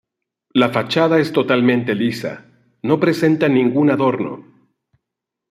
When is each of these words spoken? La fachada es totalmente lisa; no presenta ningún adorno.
La 0.55 0.69
fachada 0.69 1.19
es 1.19 1.31
totalmente 1.31 1.93
lisa; 1.93 2.43
no 2.81 2.99
presenta 2.99 3.47
ningún 3.47 3.91
adorno. 3.91 4.43